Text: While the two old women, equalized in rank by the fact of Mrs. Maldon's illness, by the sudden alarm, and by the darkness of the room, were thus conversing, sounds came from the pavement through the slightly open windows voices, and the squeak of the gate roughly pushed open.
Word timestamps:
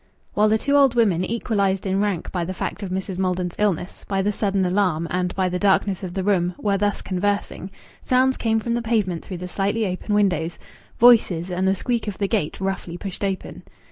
While 0.33 0.49
the 0.49 0.57
two 0.57 0.75
old 0.75 0.95
women, 0.95 1.23
equalized 1.23 1.85
in 1.85 2.01
rank 2.01 2.31
by 2.31 2.43
the 2.43 2.55
fact 2.55 2.81
of 2.81 2.89
Mrs. 2.89 3.19
Maldon's 3.19 3.53
illness, 3.59 4.03
by 4.07 4.23
the 4.23 4.31
sudden 4.31 4.65
alarm, 4.65 5.07
and 5.11 5.35
by 5.35 5.47
the 5.47 5.59
darkness 5.59 6.01
of 6.01 6.15
the 6.15 6.23
room, 6.23 6.55
were 6.57 6.75
thus 6.79 7.03
conversing, 7.03 7.69
sounds 8.01 8.35
came 8.35 8.59
from 8.59 8.73
the 8.73 8.81
pavement 8.81 9.23
through 9.23 9.37
the 9.37 9.47
slightly 9.47 9.85
open 9.85 10.15
windows 10.15 10.57
voices, 10.99 11.51
and 11.51 11.67
the 11.67 11.75
squeak 11.75 12.07
of 12.07 12.17
the 12.17 12.27
gate 12.27 12.59
roughly 12.59 12.97
pushed 12.97 13.23
open. 13.23 13.61